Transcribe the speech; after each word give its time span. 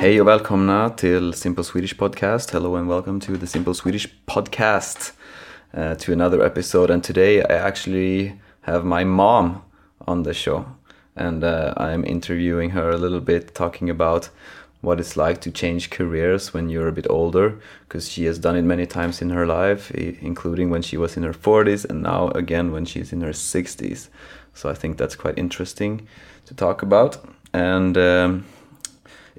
Hej 0.00 0.20
och 0.20 0.26
välkomna 0.26 0.90
till 0.90 1.32
Simple 1.32 1.64
Swedish 1.64 1.96
Podcast. 1.98 2.50
Hello 2.50 2.76
and 2.76 2.88
welcome 2.88 3.20
to 3.20 3.36
the 3.36 3.46
Simple 3.46 3.74
Swedish 3.74 4.08
Podcast. 4.26 5.12
Uh, 5.74 5.94
to 5.94 6.12
another 6.12 6.42
episode 6.46 6.90
and 6.90 7.04
today 7.04 7.42
I 7.42 7.68
actually 7.68 8.32
have 8.60 8.84
my 8.84 9.04
mom 9.04 9.62
on 9.98 10.22
the 10.22 10.32
show 10.32 10.64
and 11.16 11.44
uh, 11.44 11.74
I'm 11.76 12.04
interviewing 12.04 12.70
her 12.70 12.90
a 12.90 12.96
little 12.96 13.20
bit 13.20 13.54
talking 13.54 13.90
about 13.90 14.30
what 14.80 15.00
it's 15.00 15.16
like 15.16 15.42
to 15.42 15.50
change 15.50 15.90
careers 15.90 16.54
when 16.54 16.70
you're 16.70 16.88
a 16.88 16.92
bit 16.92 17.06
older 17.10 17.60
because 17.86 18.08
she 18.10 18.24
has 18.24 18.38
done 18.38 18.56
it 18.56 18.64
many 18.64 18.86
times 18.86 19.20
in 19.20 19.30
her 19.30 19.46
life 19.46 19.90
including 20.22 20.70
when 20.70 20.82
she 20.82 20.96
was 20.96 21.16
in 21.16 21.24
her 21.24 21.34
40s 21.34 21.84
and 21.90 22.02
now 22.02 22.28
again 22.28 22.72
when 22.72 22.86
she's 22.86 23.12
in 23.12 23.20
her 23.20 23.32
60s 23.32 24.08
so 24.54 24.70
i 24.70 24.74
think 24.74 24.96
that's 24.96 25.16
quite 25.16 25.38
interesting 25.38 26.08
to 26.46 26.54
talk 26.54 26.82
about 26.82 27.18
and 27.52 27.98
um, 27.98 28.44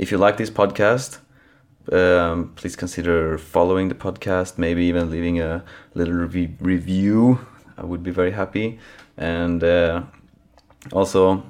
if 0.01 0.11
you 0.11 0.17
like 0.17 0.35
this 0.37 0.49
podcast 0.61 1.19
um, 1.91 2.51
please 2.55 2.75
consider 2.75 3.37
following 3.37 3.87
the 3.89 3.95
podcast 3.95 4.57
maybe 4.57 4.83
even 4.83 5.09
leaving 5.09 5.39
a 5.39 5.63
little 5.93 6.13
rev- 6.13 6.57
review 6.59 7.39
i 7.77 7.83
would 7.89 8.03
be 8.03 8.11
very 8.11 8.31
happy 8.31 8.67
and 9.17 9.63
uh, 9.63 10.01
also, 10.91 11.43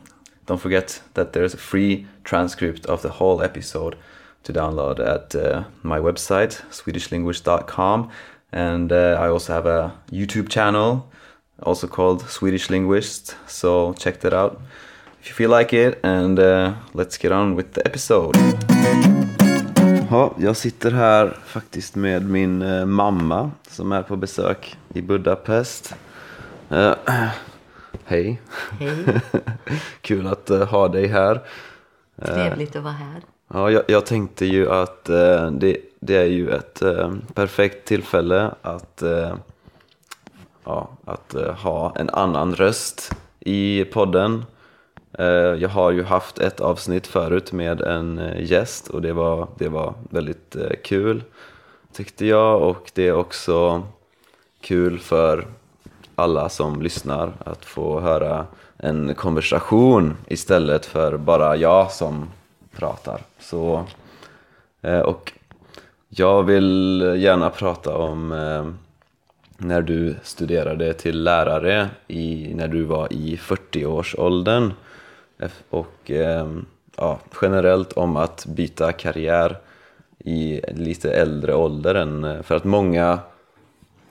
don't 0.46 0.60
forget 0.60 1.02
that 1.14 1.34
there's 1.34 1.54
a 1.54 1.58
free 1.58 2.08
transcript 2.24 2.86
of 2.86 3.02
the 3.02 3.10
whole 3.10 3.42
episode 3.42 3.98
to 4.44 4.52
download 4.52 5.00
at 5.00 5.36
uh, 5.36 5.64
my 5.84 6.00
website, 6.00 6.62
swedishlinguist.com. 6.70 8.10
And 8.52 8.92
uh, 8.92 9.18
I 9.20 9.30
also 9.30 9.54
have 9.54 9.66
a 9.66 9.98
YouTube 10.12 10.50
channel, 10.50 11.10
also 11.64 11.88
called 11.88 12.30
Swedish 12.30 12.70
Linguist. 12.70 13.36
So 13.48 13.94
check 13.94 14.20
that 14.22 14.34
out 14.34 14.62
if 15.22 15.30
you 15.30 15.36
feel 15.36 15.60
like 15.60 15.74
it. 15.74 16.00
And 16.04 16.40
uh, 16.40 16.74
let's 16.94 17.18
get 17.18 17.32
on 17.32 17.56
with 17.56 17.74
the 17.74 17.82
episode. 17.86 18.38
Ja, 20.10 20.34
jag 20.38 20.58
sitter 20.58 20.92
här 20.92 21.38
faktiskt 21.46 21.96
med 21.96 22.30
min 22.30 22.62
eh, 22.62 22.86
mamma 22.86 23.52
som 23.70 23.92
är 23.92 24.02
på 24.04 24.16
besök 24.16 24.78
i 24.94 25.02
Budapest. 25.02 25.96
Eh, 26.70 26.94
hej. 28.06 28.42
Hej, 28.80 29.06
Kul 30.02 30.28
att 30.28 30.50
eh, 30.50 30.68
ha 30.68 30.88
dig 30.88 31.08
här. 31.08 31.42
trevligt 32.26 32.76
att 32.76 32.84
vara 32.84 32.94
här. 32.94 33.22
Ja, 33.54 33.72
jag, 33.72 33.84
jag 33.88 34.06
tänkte 34.06 34.46
ju 34.46 34.72
att 34.72 35.10
eh, 35.10 35.52
det, 35.52 35.78
det 36.00 36.16
är 36.16 36.26
ju 36.26 36.50
ett 36.50 36.82
eh, 36.82 37.14
perfekt 37.34 37.88
tillfälle 37.88 38.52
att, 38.62 39.02
eh, 39.02 39.36
ja, 40.64 40.90
att 41.06 41.34
eh, 41.34 41.54
ha 41.54 41.94
en 41.96 42.10
annan 42.10 42.56
röst 42.56 43.12
i 43.40 43.86
podden. 43.86 44.46
Eh, 45.14 45.26
jag 45.62 45.70
har 45.70 45.92
ju 45.92 46.04
haft 46.04 46.40
ett 46.40 46.60
avsnitt 46.60 47.08
förut 47.08 47.52
med 47.52 47.82
en 47.82 48.20
eh, 48.20 48.52
gäst 48.52 48.88
och 48.88 49.02
det 49.02 49.14
var, 49.14 49.48
det 49.58 49.70
var 49.70 49.94
väldigt 50.10 50.56
eh, 50.56 50.70
kul 50.84 51.24
tyckte 51.94 52.26
jag 52.26 52.62
och 52.62 52.92
det 52.94 53.08
är 53.08 53.16
också 53.16 53.84
kul 54.62 55.00
för 55.00 55.48
alla 56.16 56.50
som 56.50 56.82
lyssnar 56.82 57.34
att 57.46 57.66
få 57.66 58.00
höra 58.00 58.46
en 58.78 59.16
konversation 59.16 60.18
istället 60.28 60.86
för 60.86 61.18
bara 61.18 61.56
jag 61.56 61.92
som 61.92 62.30
pratar. 62.76 63.22
Så, 63.40 63.86
och 65.06 65.34
jag 66.10 66.44
vill 66.44 67.02
gärna 67.18 67.50
prata 67.50 67.98
om 67.98 68.30
när 69.58 69.82
du 69.82 70.16
studerade 70.24 70.94
till 70.94 71.24
lärare 71.24 71.90
i, 72.08 72.54
när 72.56 72.68
du 72.68 72.84
var 72.84 73.14
i 73.14 73.36
40-årsåldern 73.36 74.74
och 75.70 76.12
eh, 76.12 76.48
ja, 76.98 77.20
generellt 77.42 77.94
om 77.94 78.18
att 78.18 78.46
byta 78.46 78.92
karriär 78.92 79.58
i 80.20 80.62
lite 80.74 81.14
äldre 81.14 81.56
ålder 81.56 81.96
än, 81.96 82.24
eh, 82.24 82.42
för 82.42 82.56
att 82.56 82.64
många 82.64 83.20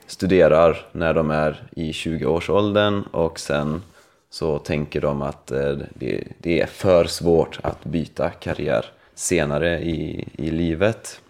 studerar 0.07 0.85
när 0.91 1.13
de 1.13 1.31
är 1.31 1.63
i 1.71 1.91
20-årsåldern 1.91 3.03
och 3.11 3.39
sen 3.39 3.81
så 4.29 4.59
tänker 4.59 5.01
de 5.01 5.21
att 5.21 5.51
eh, 5.51 5.77
det, 5.93 6.27
det 6.37 6.61
är 6.61 6.67
för 6.67 7.05
svårt 7.05 7.59
att 7.63 7.83
byta 7.83 8.29
karriär 8.29 8.85
senare 9.15 9.79
i, 9.79 10.27
i 10.33 10.51
livet. 10.51 11.21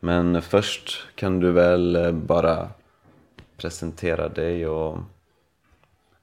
Men 0.00 0.42
först 0.42 1.06
kan 1.14 1.40
du 1.40 1.50
väl 1.50 2.12
bara 2.12 2.68
presentera 3.56 4.28
dig 4.28 4.66
och 4.66 4.98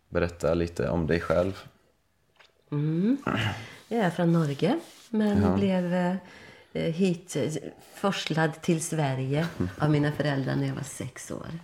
berätta 0.09 0.53
lite 0.53 0.89
om 0.89 1.07
dig 1.07 1.19
själv. 1.19 1.63
Jag 3.87 3.99
är 3.99 4.09
från 4.09 4.31
Norge, 4.31 4.79
men 5.09 5.55
blev 5.55 5.93
eh, 5.93 6.15
hit 6.73 7.35
eh, 7.35 7.51
forslad 7.95 8.61
till 8.61 8.83
Sverige 8.83 9.47
av 9.77 9.91
mina 9.91 10.11
föräldrar 10.11 10.55
när 10.55 10.67
jag 10.67 10.75
var 10.75 10.83
sex 10.83 11.31
år. 11.31 11.59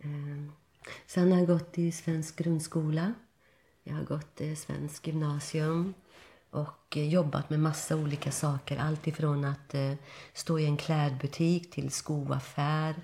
Eh, 0.00 0.08
sen 1.06 1.32
har 1.32 1.38
jag 1.38 1.48
gått 1.48 1.78
i 1.78 1.92
svensk 1.92 2.36
grundskola. 2.36 3.14
Jag 3.84 3.94
har 3.94 4.04
gått 4.04 4.40
i 4.40 4.56
svensk 4.56 5.06
gymnasium 5.06 5.94
och 6.50 6.96
eh, 6.96 7.08
jobbat 7.08 7.50
med 7.50 7.60
massa 7.60 7.96
olika 7.96 8.32
saker. 8.32 8.78
Allt 8.78 9.06
ifrån 9.06 9.44
att 9.44 9.74
eh, 9.74 9.92
stå 10.32 10.58
i 10.58 10.66
en 10.66 10.76
klädbutik 10.76 11.70
till 11.70 11.90
skoaffär. 11.90 12.94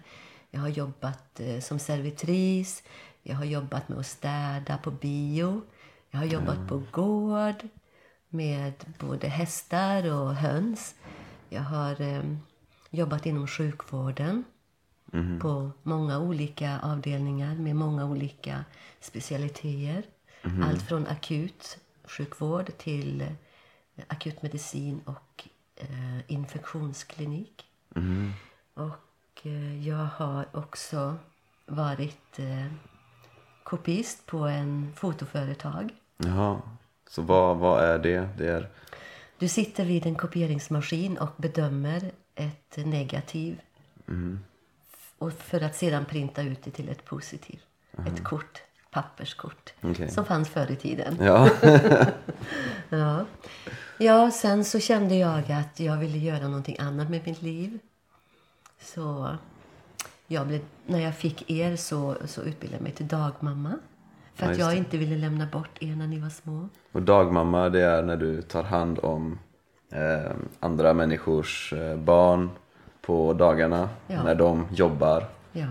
Jag 0.50 0.61
har 0.61 0.69
jobbat 0.69 1.41
eh, 1.41 1.61
som 1.61 1.78
servitris. 1.78 2.82
Jag 3.22 3.37
har 3.37 3.44
jobbat 3.44 3.88
med 3.88 3.99
att 3.99 4.06
städa 4.06 4.78
på 4.82 4.91
bio. 4.91 5.62
Jag 6.15 6.19
har 6.19 6.27
jobbat 6.27 6.69
på 6.69 6.83
gård 6.91 7.69
med 8.28 8.73
både 8.99 9.28
hästar 9.28 10.12
och 10.12 10.34
höns. 10.34 10.95
Jag 11.49 11.62
har 11.62 12.00
eh, 12.00 12.23
jobbat 12.91 13.27
inom 13.27 13.47
sjukvården 13.47 14.45
på 15.41 15.71
många 15.83 16.19
olika 16.19 16.81
avdelningar 16.81 17.55
med 17.55 17.77
många 17.77 18.05
olika 18.05 18.65
specialiteter. 19.00 20.05
Allt 20.65 20.83
från 20.83 21.06
akut 21.06 21.78
sjukvård 22.05 22.71
till 22.79 23.21
eh, 23.21 24.05
akutmedicin 24.09 25.00
och 25.05 25.49
eh, 25.77 26.19
infektionsklinik. 26.33 27.65
Och 28.75 29.47
eh, 29.47 29.89
jag 29.89 30.06
har 30.17 30.47
också 30.53 31.17
varit 31.67 32.39
eh, 32.39 32.67
kopist 33.65 34.27
på 34.27 34.39
en 34.39 34.93
fotoföretag. 34.97 35.94
Jaha, 36.25 36.60
så 37.09 37.22
vad, 37.22 37.56
vad 37.56 37.84
är 37.84 37.99
det? 37.99 38.28
Det 38.38 38.49
är... 38.49 38.69
Du 39.38 39.49
sitter 39.49 39.84
vid 39.84 40.06
en 40.06 40.15
kopieringsmaskin 40.15 41.19
och 41.19 41.31
bedömer 41.37 42.10
ett 42.34 42.77
negativ. 42.77 43.60
Och 45.19 45.32
för 45.32 45.61
att 45.61 45.77
sedan 45.77 46.05
printa 46.05 46.43
ut 46.43 46.62
det 46.65 46.71
till 46.71 46.88
ett 46.88 47.05
positiv. 47.05 47.61
Ett 48.06 48.25
kort, 48.25 48.62
papperskort. 48.91 49.72
Okej. 49.81 50.11
Som 50.11 50.25
fanns 50.25 50.49
förr 50.49 50.71
i 50.71 50.77
tiden. 50.77 51.16
Ja, 51.21 51.50
Ja. 52.88 53.25
ja, 53.99 54.31
sen 54.31 54.65
så 54.65 54.81
kände 54.81 55.15
jag 55.15 55.53
att 55.53 55.81
jag 55.81 55.97
ville 55.97 56.19
göra 56.19 56.49
någonting 56.49 56.77
annat 56.78 57.11
med 57.11 57.27
mitt 57.27 57.43
liv. 57.43 57.78
Så 58.81 59.37
jag 60.27 60.47
blev, 60.47 60.61
när 60.87 61.00
jag 61.00 61.16
fick 61.16 61.50
er 61.50 61.77
så, 61.77 62.16
så 62.25 62.43
utbildade 62.43 62.77
jag 62.77 62.82
mig 62.82 62.93
till 62.93 63.09
dagmamma. 63.09 63.78
För 64.34 64.47
Ja, 64.47 64.53
att 64.53 64.59
jag 64.59 64.70
det. 64.70 64.76
inte 64.76 64.97
ville 64.98 65.16
lämna 65.16 65.47
bort 65.47 65.82
er 65.82 65.97
när 65.97 66.06
ni 66.06 66.19
var 66.19 66.28
små. 66.28 66.69
och 66.93 67.03
dagmamma 67.03 67.69
det 67.69 67.81
är 67.81 68.03
när 68.03 68.16
du 68.16 68.43
tar 68.43 68.62
hand 68.62 68.98
om 68.98 69.38
eh, 69.93 70.32
andra 70.60 70.94
människors 70.94 71.72
eh, 71.72 71.97
barn 71.97 72.50
på 73.00 73.32
dagarna 73.32 73.88
Ja. 74.06 74.22
när 74.22 74.34
de 74.34 74.66
jobbar. 74.72 75.28
Ja. 75.53 75.66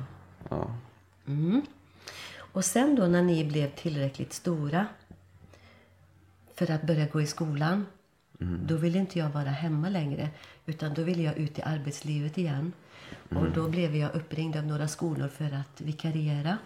Ja. 0.50 0.68
Och 2.54 2.66
sen 2.66 2.96
då 2.96 3.08
när 3.08 3.22
ni 3.24 3.46
blev 3.46 3.70
tillräckligt 3.70 4.34
stora 4.34 4.86
för 6.56 6.72
att 6.72 6.82
börja 6.84 7.06
gå 7.08 7.22
i 7.22 7.28
skolan. 7.28 7.86
Då 8.68 8.76
ville 8.76 9.00
inte 9.00 9.20
jag 9.20 9.30
vara 9.30 9.50
hemma 9.50 9.90
längre. 9.90 10.30
Utan 10.66 10.94
då 10.94 11.04
ville 11.04 11.24
jag 11.24 11.38
ut 11.38 11.60
i 11.60 11.62
arbetslivet 11.62 12.38
igen. 12.38 12.74
Och 13.30 13.52
då 13.56 13.70
blev 13.70 13.96
jag 13.96 14.16
uppringd 14.16 14.56
av 14.56 14.64
några 14.64 14.88
skolor 14.88 15.28
för 15.28 15.46
att 15.46 15.82
vikariera 15.82 16.58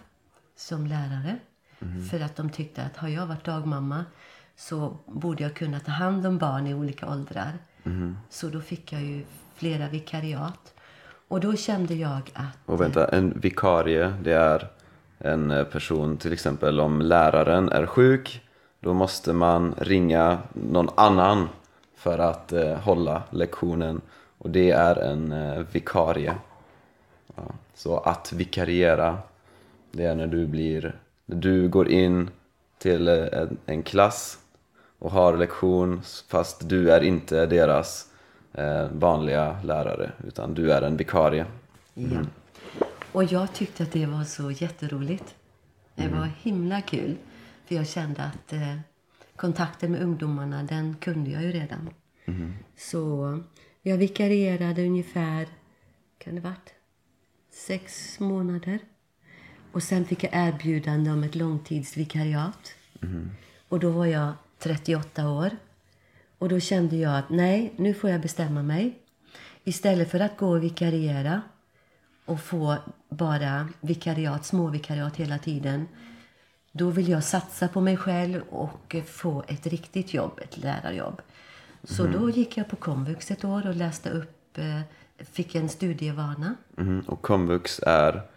som 0.56 0.86
lärare. 0.86 1.36
För 2.10 2.20
att 2.20 2.36
de 2.36 2.50
tyckte 2.50 2.82
att 2.82 2.96
har 2.96 3.08
jag 3.08 3.26
varit 3.26 3.44
dagmamma 3.44 4.04
så 4.56 4.96
borde 5.06 5.42
jag 5.42 5.54
kunna 5.54 5.80
ta 5.80 5.92
hand 5.92 6.26
om 6.26 6.38
barn 6.38 6.66
i 6.66 6.74
olika 6.74 7.08
åldrar. 7.08 7.52
Så 8.30 8.48
då 8.48 8.60
fick 8.60 8.92
jag 8.92 9.02
ju 9.02 9.24
flera 9.54 9.88
vikariat. 9.88 10.74
Och 11.28 11.40
då 11.40 11.56
kände 11.56 11.94
jag 11.94 12.30
att... 12.34 12.58
Och 12.66 12.80
vänta, 12.80 13.08
en 13.08 13.40
vikarie 13.40 14.14
det 14.22 14.32
är 14.32 14.68
en 15.18 15.50
eh, 15.50 15.64
person, 15.64 16.16
till 16.16 16.32
exempel 16.32 16.80
om 16.80 17.00
läraren 17.00 17.68
är 17.68 17.86
sjuk 17.86 18.42
då 18.80 18.94
måste 18.94 19.32
man 19.32 19.74
ringa 19.78 20.38
någon 20.52 20.88
annan 20.94 21.48
för 21.96 22.18
att 22.18 22.52
eh, 22.52 22.74
hålla 22.78 23.22
lektionen 23.30 24.00
och 24.38 24.50
det 24.50 24.70
är 24.70 24.96
en 24.96 25.32
eh, 25.32 25.64
vikarie. 25.72 26.34
Ja. 27.36 27.42
Så 27.74 27.98
att 27.98 28.32
vikariera 28.32 29.18
det 29.90 30.04
är 30.04 30.14
när 30.14 30.26
du 30.26 30.46
blir, 30.46 30.94
du 31.26 31.68
går 31.68 31.88
in 31.88 32.30
till 32.78 33.08
eh, 33.08 33.14
en, 33.14 33.58
en 33.66 33.82
klass 33.82 34.38
och 34.98 35.10
har 35.10 35.36
lektion 35.36 36.02
fast 36.28 36.68
du 36.68 36.90
är 36.90 37.00
inte 37.00 37.46
deras 37.46 38.12
eh, 38.52 38.88
vanliga 38.92 39.62
lärare, 39.62 40.12
utan 40.26 40.54
du 40.54 40.72
är 40.72 40.82
en 40.82 40.96
vikarie. 40.96 41.46
Ja. 41.94 42.20
Och 43.12 43.24
jag 43.24 43.52
tyckte 43.52 43.82
att 43.82 43.92
det 43.92 44.06
var 44.06 44.24
så 44.24 44.50
jätteroligt. 44.50 45.34
Det 45.94 46.08
var 46.08 46.30
himla 46.42 46.80
kul. 46.80 47.16
För 47.66 47.74
jag 47.74 47.86
kände 47.86 48.22
att 48.22 48.52
eh, 48.52 48.78
kontakten 49.36 49.92
med 49.92 50.02
ungdomarna, 50.02 50.62
den 50.62 50.96
kunde 51.00 51.30
jag 51.30 51.42
ju 51.42 51.52
redan. 51.52 51.90
Så 52.76 53.38
jag 53.82 53.96
vikarierade 53.96 54.86
ungefär, 54.86 55.46
kan 56.18 56.34
det 56.34 56.40
varit, 56.40 56.74
sex 57.50 58.20
månader. 58.20 58.78
Och 59.76 59.82
sen 59.82 60.04
fick 60.04 60.24
jag 60.24 60.30
erbjudande 60.34 61.10
om 61.10 61.22
ett 61.22 61.34
långtidsvikariat. 61.34 62.74
Och 63.68 63.80
då 63.80 63.90
var 63.90 64.06
jag 64.06 64.32
38 64.58 65.28
år. 65.30 65.50
Och 66.38 66.48
då 66.48 66.60
kände 66.60 66.96
jag 66.96 67.18
att 67.18 67.30
nej, 67.30 67.72
nu 67.76 67.94
får 67.94 68.10
jag 68.10 68.20
bestämma 68.20 68.62
mig. 68.62 68.98
Istället 69.64 70.10
för 70.10 70.20
att 70.20 70.36
gå 70.36 70.48
och 70.48 70.62
vikariera 70.62 71.42
och 72.24 72.40
få 72.40 72.76
bara 73.08 73.68
vikariat, 73.80 74.44
små 74.46 74.68
vikariat 74.68 75.16
hela 75.16 75.38
tiden. 75.38 75.88
Då 76.72 76.90
vill 76.90 77.08
jag 77.08 77.24
satsa 77.24 77.68
på 77.68 77.80
mig 77.80 77.96
själv 77.96 78.42
och 78.50 78.96
få 79.06 79.44
ett 79.48 79.66
riktigt 79.66 80.14
jobb, 80.14 80.40
ett 80.42 80.58
lärarjobb. 80.58 81.22
Så 81.84 82.06
då 82.06 82.30
gick 82.30 82.56
jag 82.56 82.68
på 82.68 82.76
komvux 82.76 83.30
ett 83.30 83.44
år 83.44 83.66
och 83.66 83.74
läste 83.74 84.10
upp, 84.10 84.58
eh, 84.58 84.80
fick 85.18 85.54
en 85.54 85.68
studievana. 85.68 86.54
Mhm. 86.76 87.00
Och 87.00 87.22
komvux 87.22 87.80
är 87.86 88.35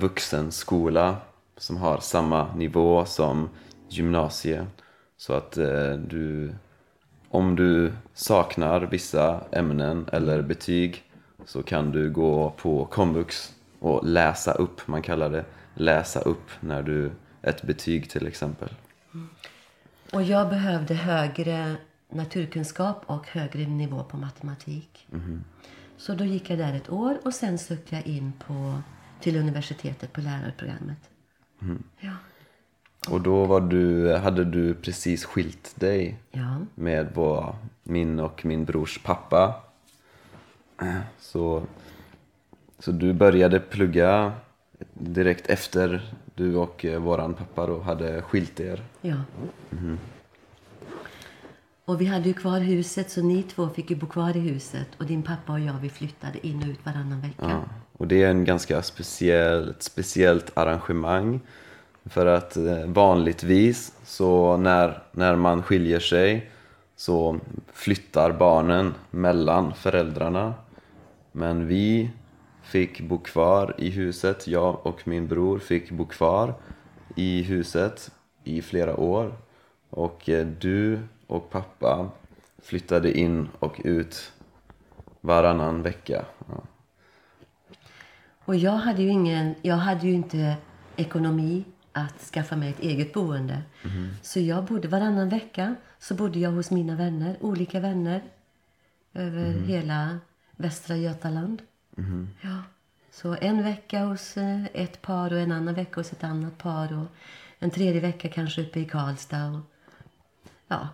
vuxenskola 0.00 1.16
som 1.56 1.76
har 1.76 1.98
samma 1.98 2.54
nivå 2.54 3.04
som 3.04 3.48
gymnasie. 3.88 4.66
Så 5.16 5.32
att 5.32 5.56
eh, 5.56 5.92
du, 5.92 6.54
om 7.28 7.56
du 7.56 7.92
saknar 8.14 8.80
vissa 8.80 9.40
ämnen 9.52 10.06
eller 10.12 10.42
betyg 10.42 11.02
så 11.44 11.62
kan 11.62 11.92
du 11.92 12.10
gå 12.10 12.50
på 12.50 12.84
komvux 12.84 13.54
och 13.78 14.04
läsa 14.04 14.52
upp, 14.52 14.88
man 14.88 15.02
kallar 15.02 15.30
det 15.30 15.44
läsa 15.74 16.20
upp 16.20 16.50
när 16.60 16.82
du, 16.82 17.10
ett 17.42 17.62
betyg 17.62 18.10
till 18.10 18.26
exempel. 18.26 18.68
Och 20.12 20.22
jag 20.22 20.48
behövde 20.48 20.94
högre 20.94 21.76
naturkunskap 22.08 23.02
och 23.06 23.28
högre 23.28 23.66
nivå 23.66 24.04
på 24.04 24.16
matematik. 24.16 25.06
Så 25.96 26.14
då 26.14 26.24
gick 26.24 26.50
jag 26.50 26.58
där 26.58 26.74
ett 26.74 26.90
år 26.90 27.18
och 27.24 27.34
sen 27.34 27.58
sökte 27.58 27.94
jag 27.94 28.06
in 28.06 28.32
på, 28.46 28.82
till 29.20 29.36
universitetet 29.36 30.12
på 30.12 30.20
lärarprogrammet. 30.20 30.98
Ja. 32.00 32.12
Och 33.08 33.20
då 33.20 33.44
var 33.44 33.60
du, 33.60 34.16
hade 34.16 34.44
du 34.44 34.74
precis 34.74 35.24
skilt 35.24 35.72
dig 35.80 36.18
ja. 36.30 36.56
med 36.74 37.08
vår, 37.14 37.56
min 37.82 38.20
och 38.20 38.44
min 38.44 38.64
brors 38.64 38.98
pappa. 39.02 39.54
Så, 41.18 41.62
så 42.78 42.92
du 42.92 43.12
började 43.12 43.60
plugga 43.60 44.32
direkt 44.94 45.46
efter 45.46 46.12
du 46.34 46.56
och 46.56 46.84
eh, 46.84 47.00
våran 47.00 47.34
pappa 47.34 47.66
då 47.66 47.80
hade 47.80 48.22
skilt 48.22 48.60
er. 48.60 48.82
Ja. 49.00 49.16
Och 51.84 52.00
vi 52.00 52.04
hade 52.04 52.28
ju 52.28 52.34
kvar 52.34 52.60
huset 52.60 53.10
så 53.10 53.22
ni 53.22 53.42
två 53.42 53.68
fick 53.68 53.90
ju 53.90 53.96
bo 53.96 54.06
kvar 54.06 54.36
i 54.36 54.40
huset. 54.40 54.88
Och 54.98 55.06
din 55.06 55.22
pappa 55.22 55.52
och 55.52 55.60
jag 55.60 55.74
vi 55.74 55.90
flyttade 55.90 56.46
in 56.46 56.62
och 56.62 56.68
ut 56.68 56.86
varannan 56.86 57.20
vecka. 57.20 57.50
Ja. 57.50 57.64
Och 57.98 58.06
det 58.06 58.22
är 58.22 58.30
en 58.30 58.44
ganska 58.44 58.82
speciell, 58.82 59.70
ett 59.70 59.82
speciellt 59.82 60.58
arrangemang. 60.58 61.40
För 62.04 62.26
att 62.26 62.56
eh, 62.56 62.86
vanligtvis 62.86 63.92
så 64.04 64.56
när, 64.56 65.02
när 65.12 65.36
man 65.36 65.62
skiljer 65.62 66.00
sig 66.00 66.50
så 66.96 67.40
flyttar 67.72 68.32
barnen 68.32 68.94
mellan 69.10 69.74
föräldrarna. 69.74 70.54
Men 71.32 71.66
vi 71.66 72.10
fick 72.62 73.00
bo 73.00 73.18
kvar 73.18 73.74
i 73.78 73.90
huset, 73.90 74.46
jag 74.46 74.86
och 74.86 75.08
min 75.08 75.28
bror 75.28 75.58
fick 75.58 75.90
bo 75.90 76.06
kvar 76.06 76.54
i 77.16 77.42
huset 77.42 78.10
i 78.44 78.62
flera 78.62 78.96
år. 78.96 79.32
Och 79.90 80.28
eh, 80.28 80.46
du 80.46 81.00
och 81.26 81.50
pappa 81.50 82.10
flyttade 82.62 83.18
in 83.18 83.48
och 83.58 83.80
ut 83.84 84.32
varannan 85.20 85.82
vecka. 85.82 86.24
Ja. 86.48 86.75
Och 88.46 88.56
jag 88.56 88.72
hade 88.72 89.02
ju 89.02 89.08
ingen, 89.08 89.54
jag 89.62 89.76
hade 89.76 90.06
ju 90.06 90.12
inte 90.12 90.56
ekonomi 90.96 91.64
att 91.92 92.20
skaffa 92.20 92.56
mig 92.56 92.70
ett 92.70 92.80
eget 92.80 93.12
boende. 93.12 93.62
Så 94.22 94.40
jag 94.40 94.64
bodde 94.64 94.88
varannan 94.88 95.28
vecka 95.28 95.74
så 95.98 96.14
bodde 96.14 96.38
jag 96.38 96.50
hos 96.50 96.70
mina 96.70 96.96
vänner, 96.96 97.36
olika 97.40 97.80
vänner 97.80 98.22
över 99.14 99.52
hela 99.52 100.18
västra 100.56 100.96
Götaland. 100.96 101.62
Ja. 102.40 102.62
Så 103.10 103.36
en 103.40 103.62
vecka 103.62 104.04
hos 104.04 104.36
eh, 104.36 104.64
ett 104.74 105.02
par 105.02 105.32
och 105.32 105.38
en 105.38 105.52
annan 105.52 105.74
vecka 105.74 106.00
hos 106.00 106.12
ett 106.12 106.24
annat 106.24 106.58
par 106.58 106.98
och 106.98 107.06
en 107.58 107.70
tredje 107.70 108.00
vecka 108.00 108.28
kanske 108.28 108.62
uppe 108.62 108.80
i 108.80 108.84
Karlstad. 108.84 109.46
Och, 109.46 109.60
ja, 110.68 110.88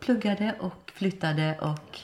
pluggade 0.00 0.54
och 0.60 0.92
flyttade 0.94 1.58
och 1.60 1.98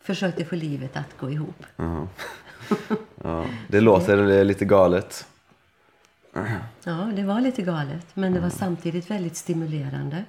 försökte 0.00 0.44
få 0.44 0.56
livet 0.56 0.96
att 0.96 1.18
gå 1.18 1.30
ihop. 1.30 1.66
Ja, 3.28 3.44
det 3.68 3.80
låter 3.80 4.44
lite 4.44 4.64
galet. 4.64 5.26
Ja, 6.84 7.10
det 7.16 7.22
var 7.22 7.40
lite 7.40 7.62
galet, 7.62 8.06
men 8.16 8.32
det 8.32 8.40
var 8.40 8.50
samtidigt 8.50 9.10
väldigt 9.10 9.36
stimulerande. 9.36 10.24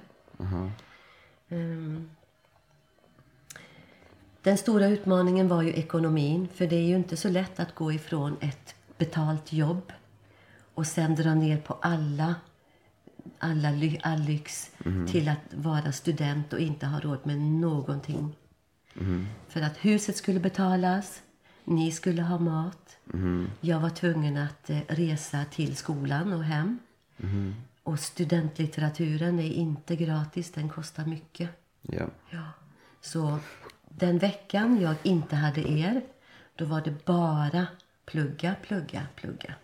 Ehm, 1.48 2.10
Den 4.42 4.58
stora 4.58 4.86
utmaningen 4.86 5.48
var 5.48 5.62
ju 5.62 5.72
ekonomin, 5.72 6.48
för 6.54 6.66
det 6.66 6.76
är 6.76 6.86
ju 6.86 6.96
inte 6.96 7.16
så 7.16 7.28
lätt 7.28 7.60
att 7.60 7.74
gå 7.74 7.92
ifrån 7.92 8.36
ett 8.40 8.74
betalt 8.98 9.52
jobb 9.52 9.92
och 10.74 10.86
sen 10.86 11.14
dra 11.14 11.34
ner 11.34 11.56
på 11.60 11.74
alla, 11.82 12.34
alla 13.38 13.70
ly, 13.70 13.98
all 14.02 14.20
lyx 14.20 14.70
till 15.10 15.28
att 15.28 15.54
vara 15.54 15.92
student 15.92 16.52
och 16.52 16.60
inte 16.60 16.86
ha 16.86 17.00
råd 17.00 17.18
med 17.22 17.38
någonting. 17.40 18.36
För 19.48 19.60
att 19.60 19.76
huset 19.76 20.16
skulle 20.16 20.40
betalas, 20.40 21.22
ni 21.64 21.92
skulle 21.92 22.22
ha 22.22 22.38
mat. 22.38 22.79
Jag 23.60 23.80
var 23.80 23.90
tvungen 23.90 24.36
att 24.36 24.70
eh, 24.70 24.80
resa 24.88 25.44
till 25.44 25.76
skolan 25.76 26.32
och 26.32 26.44
hem. 26.44 26.78
Och 27.82 28.00
studentlitteraturen 28.00 29.38
är 29.38 29.52
inte 29.52 29.96
gratis, 29.96 30.52
den 30.52 30.68
kostar 30.68 31.04
mycket. 31.04 31.50
Ja. 31.82 32.06
Ja. 32.30 32.44
Så 33.00 33.38
den 33.88 34.18
veckan 34.18 34.80
jag 34.80 34.94
inte 35.02 35.36
hade 35.36 35.70
er, 35.70 36.02
då 36.54 36.64
var 36.64 36.80
det 36.80 37.04
bara 37.04 37.66
plugga, 38.06 38.54
plugga, 38.62 39.06
plugga. 39.16 39.54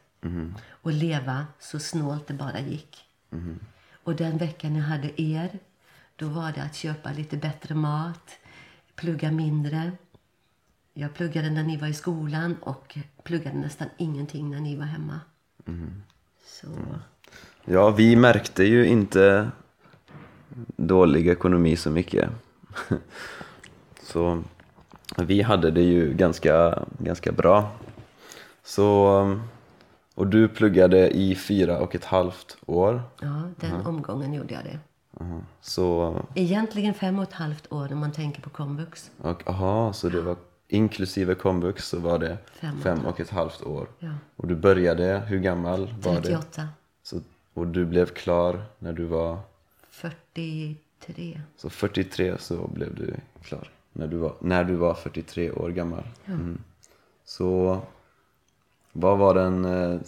Och 0.69 0.93
leva 0.93 1.47
så 1.59 1.79
snålt 1.79 2.27
det 2.27 2.35
bara 2.35 2.61
gick. 2.61 3.05
Och 3.93 4.17
den 4.17 4.39
veckan 4.39 4.77
jag 4.77 4.85
hade 4.85 5.23
er, 5.23 5.59
då 6.17 6.29
var 6.29 6.53
det 6.53 6.63
att 6.63 6.75
köpa 6.75 7.13
lite 7.13 7.37
bättre 7.37 7.75
mat, 7.75 8.39
plugga 8.95 9.31
mindre. 9.31 9.93
Jag 10.99 11.15
pluggade 11.15 11.51
när 11.51 11.63
ni 11.63 11.77
var 11.77 11.89
i 11.89 11.95
skolan 11.95 12.57
och 12.61 12.99
pluggade 13.23 13.59
nästan 13.59 13.89
ingenting 13.97 14.51
när 14.51 14.61
ni 14.61 14.77
var 14.77 14.85
hemma. 14.85 15.21
Så, 16.47 16.67
ja, 17.65 17.91
vi 17.91 18.17
märkte 18.17 18.65
ju 18.65 18.87
inte 18.87 19.51
dålig 20.77 21.29
ekonomi 21.29 21.77
så 21.77 21.91
mycket. 21.91 22.31
Så 24.03 24.43
vi 25.19 25.43
hade 25.43 25.71
det 25.71 25.83
ju 25.83 26.15
ganska, 26.15 26.85
ganska 26.99 27.33
bra. 27.33 27.71
Så, 28.65 29.39
och 30.15 30.27
du 30.27 30.49
pluggade 30.49 31.11
i 31.11 31.35
fyra 31.35 31.79
och 31.79 31.95
ett 31.95 32.05
halvt 32.05 32.57
år. 32.67 33.03
ja, 33.21 33.43
den 33.57 33.87
omgången 33.87 34.33
gjorde 34.35 34.55
jag 34.55 34.65
det. 34.65 34.79
Så, 35.61 36.17
Egentligen 36.35 36.95
fem 36.95 37.19
och 37.19 37.23
ett 37.23 37.33
halvt 37.33 37.73
år 37.73 37.93
om 37.93 37.99
man 37.99 38.13
tänker 38.13 38.43
på 38.43 38.51
komvux. 38.51 39.11
och, 39.19 39.49
aha, 39.49 39.93
så 39.93 40.09
det 40.09 40.21
var 40.21 40.37
inklusive 40.69 41.35
komvux 41.35 41.89
så 41.89 41.99
var 41.99 42.19
det 42.19 42.39
Fem 42.53 42.77
och 42.77 42.83
fem 42.83 43.07
och 43.07 43.21
ett 43.21 43.31
halvt 43.31 43.63
år. 43.63 43.89
Ja. 43.99 44.13
Och 44.37 44.47
du 44.47 44.55
började, 44.55 45.19
hur 45.19 45.39
gammal 45.39 45.95
var 46.03 46.15
det? 46.15 46.21
38, 46.23 46.69
Så, 47.03 47.21
och 47.55 47.67
du 47.67 47.85
blev 47.85 48.07
klar 48.07 48.65
när 48.79 48.93
du 48.93 49.05
var, 49.05 49.39
43. 49.91 51.41
så 51.57 51.71
43 51.71 52.39
så 52.39 52.67
blev 52.69 52.95
du 52.95 53.15
klar. 53.43 53.71
När 53.93 54.07
du 54.07 54.17
var, 54.17 54.35
när 54.41 54.65
du 54.65 54.75
var 54.75 54.95
43 54.95 55.51
år 55.51 55.71
gammal. 55.71 56.03
Mm. 56.27 56.59
Så 57.25 57.81
vad 58.93 59.19
var 59.19 59.35
den, 59.35 59.65
eh, 59.65 60.01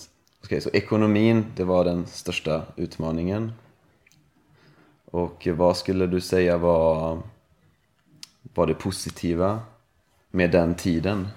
okej 0.44 0.60
så 0.60 0.70
ekonomin 0.70 1.46
det 1.56 1.64
var 1.64 1.84
den 1.84 2.06
största 2.06 2.62
utmaningen. 2.76 3.52
Och 5.04 5.48
vad 5.50 5.76
skulle 5.76 6.06
du 6.06 6.20
säga 6.20 6.58
var, 6.58 7.22
var 8.54 8.66
det 8.66 8.74
positiva 8.74 9.60
med 10.30 10.50
den 10.50 10.74
tiden? 10.74 11.28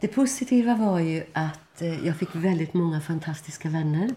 Det 0.00 0.08
positiva 0.08 0.76
var 0.76 0.98
ju 0.98 1.24
att 1.32 1.82
eh, 1.82 2.06
jag 2.06 2.16
fick 2.16 2.34
väldigt 2.34 2.74
många 2.74 3.00
fantastiska 3.00 3.68
vänner. 3.68 4.10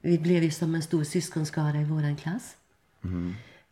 Vi 0.00 0.18
blev 0.18 0.42
ju 0.42 0.50
som 0.50 0.74
en 0.74 0.82
stor 0.82 1.04
syskonskara 1.04 1.80
i 1.80 1.84
vår 1.84 2.16
klass. 2.16 2.56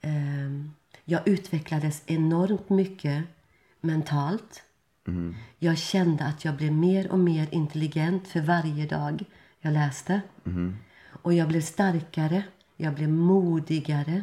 Ehm, 0.01 0.71
Jag 1.05 1.29
utvecklades 1.29 2.03
enormt 2.07 2.69
mycket 2.71 3.25
mentalt. 3.81 4.63
Jag 5.59 5.79
kände 5.79 6.25
att 6.25 6.45
jag 6.45 6.57
blev 6.57 6.73
mer 6.73 7.11
och 7.13 7.19
mer 7.19 7.49
intelligent 7.51 8.29
för 8.29 8.41
varje 8.41 8.87
dag 8.87 9.25
jag 9.61 9.73
läste. 9.73 10.21
Och 11.23 11.35
jag 11.35 11.49
blev 11.49 11.61
starkare. 11.61 12.43
Jag 12.77 12.95
blev 12.95 13.09
modigare. 13.09 14.23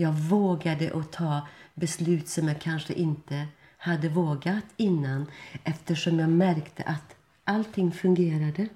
Jag 0.00 0.12
vågade 0.12 0.90
att 0.94 1.12
ta 1.12 1.48
beslut 1.74 2.28
som 2.28 2.48
jag 2.48 2.60
kanske 2.60 2.94
inte 2.94 3.46
hade 3.76 4.08
vågat 4.08 4.64
innan 4.76 5.26
eftersom 5.64 6.18
jag 6.18 6.28
märkte 6.28 6.82
att 6.82 7.16
allting 7.44 7.92
fungerade. 7.92 8.68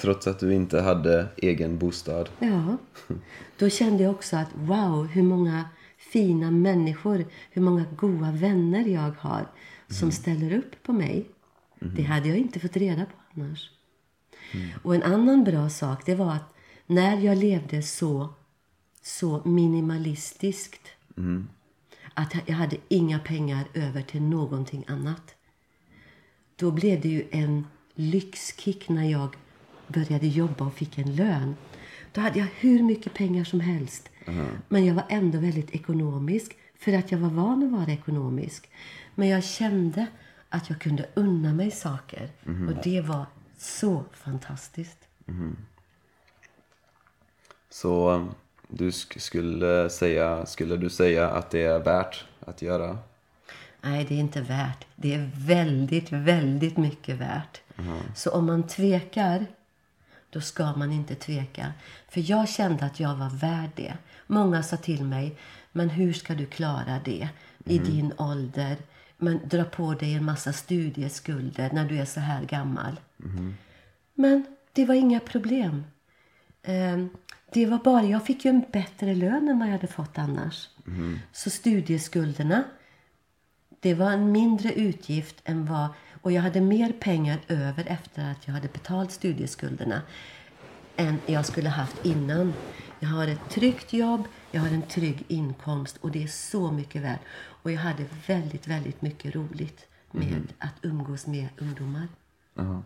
Trots 0.00 0.26
att 0.26 0.40
du 0.40 0.54
inte 0.54 0.80
hade 0.80 1.28
egen 1.36 1.78
bostad. 1.78 2.28
Ja. 2.38 2.76
Då 3.58 3.70
kände 3.70 4.02
jag 4.02 4.14
också 4.14 4.36
att 4.36 4.48
wow, 4.54 5.06
hur 5.06 5.22
många 5.22 5.68
fina 6.12 6.50
människor, 6.50 7.24
hur 7.50 7.62
många 7.62 7.84
goda 7.96 8.32
vänner 8.32 8.88
jag 8.88 9.14
har 9.18 9.46
som 9.88 10.12
ställer 10.12 10.58
upp 10.58 10.82
på 10.82 10.92
mig. 10.92 11.28
Det 11.80 12.02
hade 12.02 12.28
jag 12.28 12.38
inte 12.38 12.60
fått 12.60 12.76
reda 12.76 13.04
på 13.04 13.12
annars. 13.34 13.70
Och 14.82 14.94
en 14.94 15.02
annan 15.02 15.44
bra 15.44 15.70
sak, 15.70 16.06
det 16.06 16.14
var 16.14 16.32
att 16.32 16.54
när 16.86 17.18
jag 17.18 17.38
levde 17.38 17.82
så, 17.82 18.34
så 19.04 19.42
minimalistiskt 19.44 20.88
att 22.14 22.34
jag 22.46 22.54
hade 22.54 22.76
inga 22.88 23.18
pengar 23.18 23.64
över 23.74 24.02
till 24.02 24.22
någonting 24.22 24.84
annat. 24.86 25.34
Då 26.56 26.70
blev 26.70 27.00
det 27.00 27.08
ju 27.08 27.26
en 27.30 27.66
lyxkick 27.94 28.88
när 28.88 29.10
jag 29.10 29.36
började 29.86 30.26
jobba 30.26 30.64
och 30.64 30.74
fick 30.74 30.98
en 30.98 31.16
lön. 31.16 31.56
Då 32.12 32.20
hade 32.20 32.38
jag 32.38 32.46
hur 32.56 32.82
mycket 32.82 33.14
pengar 33.14 33.44
som 33.44 33.60
helst. 33.60 34.10
Men 34.68 34.86
jag 34.86 34.94
var 34.94 35.04
ändå 35.08 35.38
väldigt 35.38 35.70
ekonomisk 35.70 36.56
för 36.78 36.92
att 36.92 37.12
jag 37.12 37.18
var 37.18 37.30
van 37.30 37.62
att 37.62 37.72
vara 37.72 37.92
ekonomisk. 37.92 38.70
Men 39.14 39.28
jag 39.28 39.44
kände 39.44 40.06
att 40.48 40.70
jag 40.70 40.80
kunde 40.80 41.08
unna 41.14 41.52
mig 41.54 41.70
saker. 41.70 42.30
Och 42.68 42.82
det 42.84 43.00
var 43.00 43.26
så 43.58 44.04
fantastiskt. 44.12 45.08
Så 47.70 48.10
um, 48.10 48.34
du 48.76 48.90
sk- 48.90 49.18
skulle, 49.18 49.90
säga, 49.90 50.46
skulle 50.46 50.76
du 50.76 50.90
säga 50.90 51.30
att 51.30 51.50
det 51.50 51.62
är 51.62 51.78
värt 51.78 52.24
att 52.40 52.62
göra? 52.62 52.98
Nej, 53.80 54.04
det 54.08 54.14
är 54.14 54.18
inte 54.18 54.40
värt. 54.40 54.84
Det 54.96 55.14
är 55.14 55.30
väldigt, 55.34 56.12
väldigt 56.12 56.76
mycket 56.76 57.16
värt. 57.16 57.60
Så 58.14 58.30
om 58.30 58.46
man 58.46 58.66
tvekar, 58.66 59.46
då 60.30 60.40
ska 60.40 60.72
man 60.72 60.92
inte 60.92 61.14
tveka. 61.14 61.72
För 62.08 62.30
jag 62.30 62.48
kände 62.48 62.84
att 62.84 63.00
jag 63.00 63.14
var 63.16 63.30
värd 63.30 63.70
det. 63.74 63.94
Många 64.26 64.62
sa 64.62 64.76
till 64.76 65.04
mig, 65.04 65.36
men 65.72 65.90
hur 65.90 66.12
ska 66.12 66.34
du 66.34 66.46
klara 66.46 67.00
det 67.04 67.28
i 67.64 67.78
din 67.78 68.12
ålder? 68.18 68.76
Men 69.16 69.40
dra 69.48 69.64
på 69.64 69.94
dig 69.94 70.14
en 70.14 70.24
massa 70.24 70.52
studieskulder 70.52 71.70
när 71.72 71.84
du 71.88 71.98
är 71.98 72.04
så 72.04 72.20
här 72.20 72.44
gammal. 72.44 73.00
Men 74.14 74.46
det 74.72 74.84
var 74.84 74.94
inga 74.94 75.20
problem. 75.20 75.84
Ehm, 76.64 77.08
Det 77.52 77.66
var 77.66 77.78
bara, 77.78 78.02
jag 78.04 78.26
fick 78.26 78.44
ju 78.44 78.48
en 78.48 78.64
bättre 78.72 79.14
lön 79.14 79.48
än 79.48 79.58
vad 79.58 79.68
jag 79.68 79.72
hade 79.72 79.86
fått 79.86 80.18
annars. 80.18 80.68
Så 81.32 81.50
studieskulderna, 81.50 82.64
det 83.80 83.94
var 83.94 84.10
en 84.12 84.32
mindre 84.32 84.72
utgift 84.72 85.36
än 85.44 85.66
vad... 85.66 85.88
Och 86.22 86.32
jag 86.32 86.42
hade 86.42 86.60
mer 86.60 86.92
pengar 86.92 87.38
över 87.48 87.84
efter 87.88 88.30
att 88.30 88.46
jag 88.46 88.54
hade 88.54 88.68
betalt 88.68 89.12
studieskulderna 89.12 90.02
än 90.96 91.18
jag 91.26 91.46
skulle 91.46 91.68
haft 91.68 92.04
innan. 92.06 92.52
Jag 93.00 93.08
har 93.08 93.26
ett 93.28 93.50
tryggt 93.50 93.92
jobb, 93.92 94.24
jag 94.50 94.60
har 94.60 94.68
en 94.68 94.82
trygg 94.82 95.24
inkomst 95.28 95.96
och 95.96 96.10
det 96.10 96.22
är 96.22 96.26
så 96.28 96.70
mycket 96.70 97.02
värt. 97.02 97.20
Och 97.62 97.70
jag 97.72 97.80
hade 97.80 98.04
väldigt, 98.26 98.66
väldigt 98.68 99.02
mycket 99.02 99.34
roligt 99.34 99.86
med 100.10 100.52
att 100.58 100.74
umgås 100.82 101.26
med 101.26 101.48
ungdomar. 101.58 102.08
Ja. 102.54 102.82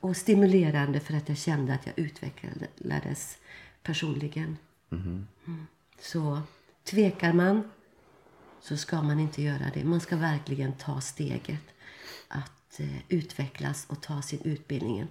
Och 0.00 0.16
stimulerande 0.16 1.00
för 1.00 1.14
att 1.14 1.28
jag 1.28 1.38
kände 1.38 1.74
att 1.74 1.86
jag 1.86 1.98
utvecklades 1.98 3.38
personligen. 3.82 4.56
Mm. 4.90 5.26
Så 6.00 6.40
tvekar 6.84 7.32
man 7.32 7.70
så 8.60 8.76
ska 8.76 9.02
man 9.02 9.20
inte 9.20 9.42
göra 9.42 9.70
det. 9.74 9.84
Man 9.84 10.00
ska 10.00 10.16
verkligen 10.16 10.72
ta 10.72 11.00
steget 11.00 11.62
att 12.28 12.80
eh, 12.80 12.98
utvecklas 13.08 13.86
och 13.88 14.02
ta 14.02 14.22
sin 14.22 14.40
utbildning. 14.44 15.06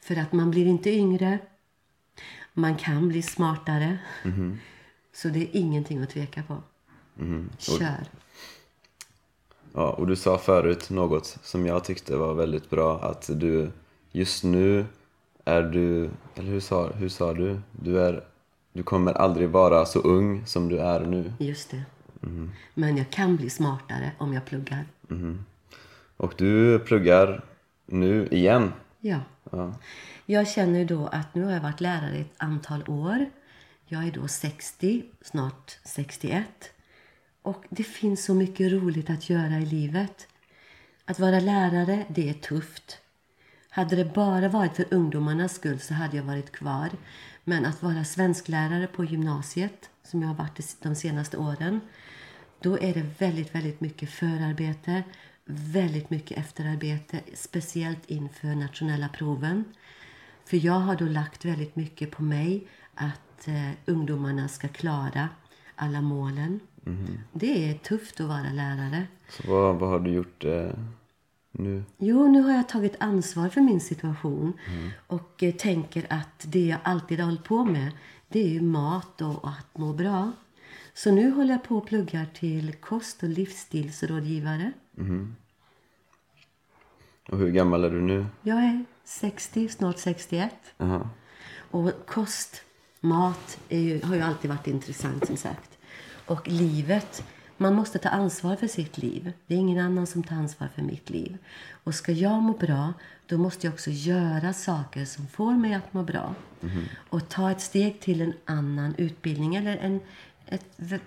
För 0.00 0.16
att 0.16 0.32
man 0.32 0.50
blir 0.50 0.66
inte 0.66 0.90
yngre. 0.90 1.38
Man 2.52 2.76
kan 2.76 3.08
bli 3.08 3.22
smartare. 3.22 3.98
Så 5.12 5.28
det 5.28 5.40
är 5.40 5.48
ingenting 5.52 6.02
att 6.02 6.10
tveka 6.10 6.42
på. 6.42 6.62
Kör. 7.58 8.06
Ja, 9.72 9.90
och 9.90 10.06
du 10.06 10.16
sa 10.16 10.38
förut 10.38 10.90
något 10.90 11.38
som 11.42 11.66
jag 11.66 11.84
tyckte 11.84 12.16
var 12.16 12.34
väldigt 12.34 12.70
bra, 12.70 13.00
att 13.00 13.30
du 13.34 13.70
just 14.12 14.44
nu 14.44 14.86
är 15.44 15.62
du, 15.62 16.10
eller 16.34 16.50
hur 16.50 16.60
sa, 16.60 16.92
hur 16.92 17.08
sa 17.08 17.34
du? 17.34 17.60
Du, 17.72 18.00
är, 18.00 18.24
du 18.72 18.82
kommer 18.82 19.12
aldrig 19.12 19.48
vara 19.48 19.86
så 19.86 19.98
ung 19.98 20.46
som 20.46 20.68
du 20.68 20.78
är 20.78 21.00
nu. 21.00 21.32
Just 21.38 21.70
det. 21.70 21.82
Men 22.74 22.96
jag 22.96 23.10
kan 23.10 23.36
bli 23.36 23.50
smartare 23.50 24.12
om 24.18 24.34
jag 24.34 24.44
pluggar. 24.44 24.84
Och 26.16 26.34
du 26.36 26.78
pluggar 26.78 27.44
nu 27.86 28.26
igen. 28.26 28.72
Ja. 29.00 29.20
Ja. 29.50 29.74
Jag 30.26 30.48
känner 30.48 30.84
då 30.84 31.06
att 31.06 31.34
nu 31.34 31.44
har 31.44 31.52
jag 31.52 31.60
varit 31.60 31.80
lärare 31.80 32.16
ett 32.16 32.34
antal 32.36 32.84
år. 32.86 33.26
Jag 33.86 34.06
är 34.06 34.12
då 34.12 34.28
60, 34.28 35.04
snart 35.22 35.78
61. 35.84 36.44
Och 37.42 37.64
det 37.70 37.82
finns 37.82 38.24
så 38.24 38.34
mycket 38.34 38.72
roligt 38.72 39.10
att 39.10 39.30
göra 39.30 39.58
i 39.58 39.66
livet. 39.66 40.28
Att 41.04 41.18
vara 41.18 41.40
lärare, 41.40 42.04
det 42.08 42.30
är 42.30 42.34
tufft. 42.34 42.98
Hade 43.70 43.96
det 43.96 44.14
bara 44.14 44.48
varit 44.48 44.76
för 44.76 44.84
ungdomarnas 44.90 45.54
skull 45.54 45.80
så 45.80 45.94
hade 45.94 46.16
jag 46.16 46.24
varit 46.24 46.52
kvar. 46.52 46.88
Men 47.44 47.66
att 47.66 47.82
vara 47.82 48.04
svensklärare 48.04 48.86
på 48.86 49.04
gymnasiet, 49.04 49.90
som 50.02 50.22
jag 50.22 50.28
har 50.28 50.34
varit 50.34 50.76
de 50.82 50.94
senaste 50.94 51.36
åren, 51.36 51.80
då 52.60 52.78
är 52.78 52.94
det 52.94 53.06
väldigt, 53.18 53.54
väldigt 53.54 53.80
mycket 53.80 54.10
förarbete, 54.10 55.02
väldigt 55.44 56.10
mycket 56.10 56.38
efterarbete, 56.38 57.20
speciellt 57.34 58.10
inför 58.10 58.54
nationella 58.54 59.08
proven. 59.08 59.64
För 60.44 60.56
jag 60.56 60.80
har 60.80 60.96
då 60.96 61.04
lagt 61.04 61.44
väldigt 61.44 61.76
mycket 61.76 62.10
på 62.10 62.22
mig 62.22 62.66
att 62.94 63.48
eh, 63.48 63.70
ungdomarna 63.86 64.48
ska 64.48 64.68
klara 64.68 65.28
alla 65.74 66.00
målen. 66.00 66.60
Det 67.32 67.70
är 67.70 67.74
tufft 67.74 68.20
att 68.20 68.28
vara 68.28 68.50
lärare. 68.52 69.06
Så 69.28 69.50
vad, 69.50 69.76
vad 69.76 69.90
har 69.90 70.00
du 70.00 70.10
gjort 70.10 70.44
eh, 70.44 70.70
nu? 71.52 71.84
Jo, 71.98 72.28
nu 72.28 72.42
har 72.42 72.52
jag 72.52 72.68
tagit 72.68 72.96
ansvar 72.98 73.48
för 73.48 73.60
min 73.60 73.80
situation 73.80 74.52
och 75.06 75.42
eh, 75.42 75.54
tänker 75.54 76.06
att 76.10 76.44
det 76.48 76.66
jag 76.66 76.78
alltid 76.82 77.18
har 77.18 77.26
hållit 77.26 77.44
på 77.44 77.64
med 77.64 77.92
det 78.28 78.40
är 78.40 78.48
ju 78.48 78.60
mat 78.60 79.20
och 79.20 79.48
att 79.48 79.78
må 79.78 79.92
bra. 79.92 80.32
Så 80.94 81.10
nu 81.10 81.30
håller 81.30 81.54
jag 81.54 81.64
på 81.64 81.76
och 81.76 81.86
pluggar 81.86 82.26
till 82.34 82.74
kost 82.74 83.22
och 83.22 83.28
livsstilsrådgivare. 83.28 84.72
Och 87.28 87.38
hur 87.38 87.50
gammal 87.50 87.84
är 87.84 87.90
du 87.90 88.00
nu? 88.00 88.26
Jag 88.42 88.58
är 88.58 88.84
60, 89.04 89.68
snart 89.68 89.98
61. 89.98 90.54
Aha. 90.78 91.08
Och 91.70 92.06
kost, 92.06 92.62
mat, 93.00 93.58
ju, 93.68 94.02
har 94.02 94.14
ju 94.14 94.20
alltid 94.20 94.50
varit 94.50 94.66
intressant 94.66 95.26
som 95.26 95.36
sagt. 95.36 95.78
Och 96.26 96.48
livet, 96.48 97.24
man 97.60 97.74
måste 97.74 97.98
ta 97.98 98.08
ansvar 98.08 98.56
för 98.56 98.66
sitt 98.66 98.98
liv. 98.98 99.32
Det 99.46 99.54
är 99.54 99.58
ingen 99.58 99.78
annan 99.78 100.06
som 100.06 100.22
tar 100.22 100.36
ansvar 100.36 100.68
för 100.74 100.82
mitt 100.82 101.10
liv. 101.10 101.38
Och 101.84 101.94
ska 101.94 102.12
jag 102.12 102.42
må 102.42 102.52
bra, 102.52 102.92
då 103.26 103.38
måste 103.38 103.66
jag 103.66 103.74
också 103.74 103.90
göra 103.90 104.52
saker 104.52 105.04
som 105.04 105.26
får 105.26 105.52
mig 105.52 105.74
att 105.74 105.92
må 105.92 106.02
bra. 106.02 106.34
Och 107.08 107.28
ta 107.28 107.50
ett 107.50 107.60
steg 107.60 108.00
till 108.00 108.20
en 108.20 108.32
annan 108.44 108.94
utbildning 108.98 109.56
eller 109.56 109.76
en, 109.76 110.00
ett, 110.46 111.00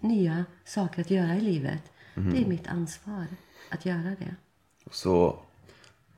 nya 0.00 0.44
saker 0.64 1.00
att 1.00 1.10
göra 1.10 1.36
i 1.36 1.40
livet. 1.40 1.82
Det 2.14 2.42
är 2.42 2.46
mitt 2.46 2.68
ansvar 2.68 3.26
att 3.70 3.86
göra 3.86 4.16
det. 4.18 4.34
Så 4.90 5.38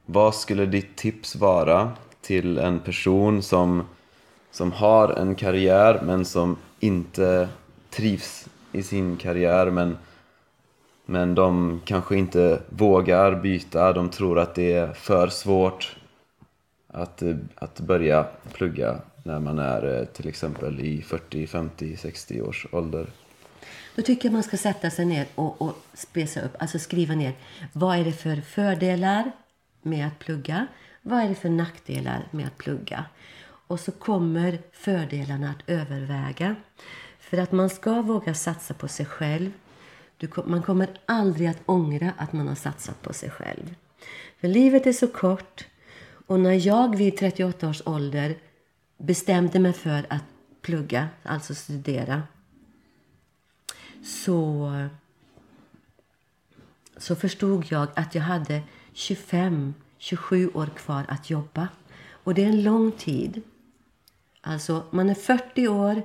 vad 0.07 0.35
skulle 0.35 0.67
ditt 0.67 0.97
tips 0.97 1.37
vara 1.37 1.93
till 2.21 2.59
en 2.59 2.81
person 2.81 3.43
som, 3.43 3.85
som 4.51 4.73
har 4.73 5.09
en 5.09 5.35
karriär 5.35 6.03
men 6.05 6.25
som 6.25 6.57
inte 6.81 7.49
trivs 7.91 8.49
i 8.73 8.83
sin 8.83 9.17
karriär 9.17 9.71
men, 9.71 9.97
men 11.07 11.35
de 11.35 11.81
kanske 11.85 12.17
inte 12.17 12.63
vågar 12.69 13.35
byta, 13.35 13.93
de 13.93 14.09
tror 14.09 14.39
att 14.39 14.55
det 14.55 14.73
är 14.73 14.93
för 14.93 15.29
svårt 15.29 15.97
att, 16.87 17.23
att 17.55 17.81
börja 17.81 18.27
plugga 18.53 19.01
när 19.23 19.39
man 19.39 19.59
är 19.59 19.99
eh, 19.99 20.05
till 20.05 20.29
exempel 20.29 20.81
i 20.81 21.03
40, 21.03 21.47
50, 21.47 21.97
60 21.97 22.43
års 22.43 22.67
ålder. 22.73 23.07
Då 23.95 24.03
tycker 24.03 24.29
jag 24.29 24.33
man 24.33 24.43
ska 24.43 24.57
sätta 24.57 24.91
sig 24.91 25.05
ner 25.05 25.27
och, 25.35 25.63
och 25.63 25.75
spesa 25.95 26.41
upp, 26.41 26.57
alltså 26.59 26.79
skriva 26.79 27.15
ner. 27.15 27.33
Vad 27.73 27.99
är 27.99 28.05
det 28.05 28.13
för 28.13 28.37
fördelar 28.37 29.33
med 29.83 30.07
att 30.07 30.19
plugga? 30.19 30.67
Vad 31.03 31.21
är 31.21 31.29
det 31.29 31.35
för 31.35 31.49
nackdelar 31.49 32.29
med 32.31 32.47
att 32.47 32.59
plugga? 32.59 33.05
Och 33.67 33.81
så 33.81 33.93
kommer 33.93 34.59
fördelarna 34.73 35.51
att 35.51 35.71
överväga. 35.71 36.57
För 37.29 37.39
att 37.39 37.53
man 37.53 37.71
ska 37.71 38.03
våga 38.03 38.35
satsa 38.35 38.75
på 38.75 38.89
sig 38.89 39.07
själv. 39.07 39.53
Du, 40.17 40.29
man 40.45 40.63
kommer 40.63 40.89
aldrig 41.07 41.49
att 41.49 41.63
ångra 41.67 42.13
att 42.17 42.33
man 42.33 42.49
har 42.49 42.55
satsat 42.55 43.03
på 43.03 43.13
sig 43.13 43.31
själv. 43.31 43.75
För 44.41 44.49
livet 44.49 44.87
är 44.87 44.93
så 44.93 45.07
kort. 45.09 45.67
Och 46.27 46.41
när 46.41 46.67
jag 46.67 46.97
vid 46.97 47.17
38 47.17 47.69
års 47.69 47.83
ålder 47.87 48.37
bestämde 48.99 49.59
mig 49.59 49.73
för 49.73 50.07
att 50.11 50.25
plugga, 50.63 51.09
alltså 51.23 51.55
studera, 51.55 52.23
så, 54.05 54.73
så 56.97 57.17
förstod 57.17 57.67
jag 57.69 57.89
att 57.95 58.15
jag 58.15 58.23
hade 58.23 58.63
25, 58.93 59.75
27 59.99 60.51
år 60.55 60.67
kvar 60.67 61.05
att 61.09 61.31
jobba. 61.31 61.69
Och 62.11 62.35
det 62.35 62.45
är 62.45 62.49
en 62.49 62.63
lång 62.63 62.93
tid. 62.93 63.43
Alltså, 64.41 64.83
man 64.91 65.11
är 65.11 65.15
40 65.15 65.69
år. 65.69 66.03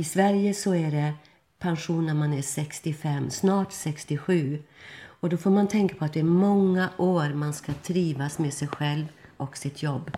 I 0.00 0.04
Sverige 0.04 0.54
så 0.54 0.74
är 0.74 0.90
det 0.90 1.12
pension 1.58 2.06
när 2.06 2.14
man 2.14 2.32
är 2.32 2.42
65, 2.42 3.30
snart 3.30 3.72
67. 3.72 4.62
Och 5.02 5.28
då 5.28 5.36
får 5.36 5.50
man 5.50 5.68
tänka 5.68 5.94
på 5.94 6.04
att 6.04 6.12
det 6.12 6.20
är 6.20 6.24
många 6.24 6.88
år 6.96 7.34
man 7.34 7.52
ska 7.52 7.72
trivas 7.72 8.38
med 8.38 8.54
sig 8.54 8.68
själv 8.68 9.04
och 9.36 9.56
sitt 9.56 9.82
jobb. 9.82 10.10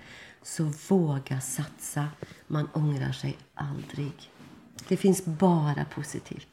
Så 0.43 0.73
våga 0.89 1.41
satsa. 1.41 2.09
Man 2.47 2.69
ångrar 2.73 3.13
sig 3.13 3.37
aldrig. 3.55 4.13
Det 4.89 4.97
finns 4.97 5.25
bara 5.25 5.85
positivt. 5.95 6.49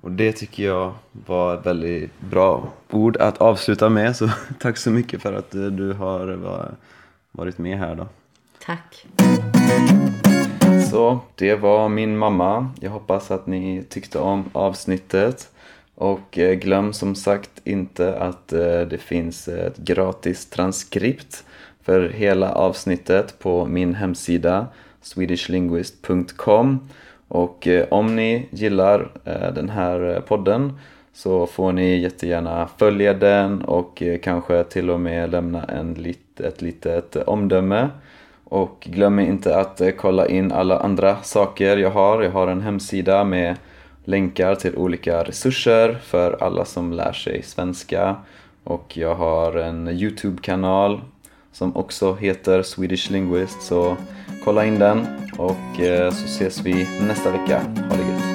Och 0.00 0.12
det 0.12 0.32
tycker 0.32 0.64
jag 0.64 0.94
var 1.26 1.58
ett 1.58 1.66
väldigt 1.66 2.20
bra 2.20 2.72
ord 2.90 3.16
att 3.16 3.38
avsluta 3.38 3.88
med. 3.88 4.16
Så 4.16 4.30
tack 4.58 4.76
så 4.76 4.90
mycket 4.90 5.22
för 5.22 5.32
att 5.32 5.50
du 5.50 5.92
har 5.92 6.74
varit 7.32 7.58
med 7.58 7.78
här 7.78 7.94
då. 7.94 8.08
Tack. 8.58 9.06
Så 10.90 11.18
det 11.34 11.54
var 11.54 11.88
min 11.88 12.18
mamma. 12.18 12.68
Jag 12.80 12.90
hoppas 12.90 13.30
att 13.30 13.46
ni 13.46 13.84
tyckte 13.88 14.18
om 14.18 14.44
avsnittet. 14.52 15.50
Och 15.94 16.38
eh, 16.38 16.54
glöm 16.54 16.92
som 16.92 17.14
sagt 17.14 17.50
inte 17.64 18.14
att 18.18 18.52
eh, 18.52 18.80
det 18.80 19.00
finns 19.00 19.48
ett 19.48 19.76
gratis 19.76 20.46
transkript 20.46 21.44
för 21.82 22.08
hela 22.08 22.52
avsnittet 22.54 23.38
på 23.38 23.66
min 23.66 23.94
hemsida 23.94 24.66
swedishlinguist.com 25.02 26.88
och 27.28 27.66
eh, 27.66 27.86
om 27.90 28.16
ni 28.16 28.48
gillar 28.50 29.10
den 29.54 29.68
här 29.68 30.22
podden 30.28 30.78
så 31.12 31.46
får 31.46 31.72
ni 31.72 31.98
jättegärna 31.98 32.68
följa 32.78 33.14
den 33.14 33.62
och 33.62 34.02
kanske 34.22 34.64
till 34.64 34.90
och 34.90 35.00
med 35.00 35.30
lämna 35.30 35.64
en 35.64 35.94
lit, 35.94 36.40
ett 36.40 36.62
litet 36.62 37.16
omdöme. 37.16 37.88
Och 38.50 38.86
glöm 38.90 39.18
inte 39.18 39.56
att 39.56 39.80
eh, 39.80 39.90
kolla 39.90 40.28
in 40.28 40.52
alla 40.52 40.78
andra 40.78 41.22
saker 41.22 41.76
jag 41.76 41.90
har. 41.90 42.22
Jag 42.22 42.30
har 42.30 42.46
en 42.46 42.60
hemsida 42.60 43.24
med 43.24 43.56
länkar 44.04 44.54
till 44.54 44.76
olika 44.76 45.22
resurser 45.22 45.98
för 46.02 46.42
alla 46.42 46.64
som 46.64 46.92
lär 46.92 47.12
sig 47.12 47.42
svenska. 47.42 48.16
Och 48.64 48.96
jag 48.96 49.14
har 49.14 49.56
en 49.56 49.88
Youtube-kanal 49.88 51.00
som 51.52 51.76
också 51.76 52.14
heter 52.14 52.62
Swedish 52.62 53.10
Linguist 53.10 53.62
så 53.62 53.96
kolla 54.44 54.64
in 54.64 54.78
den 54.78 55.06
och 55.38 55.80
eh, 55.80 56.10
så 56.10 56.24
ses 56.24 56.60
vi 56.60 56.88
nästa 57.06 57.30
vecka. 57.30 57.58
Ha 57.58 57.96
det 57.96 58.12
gött! 58.12 58.29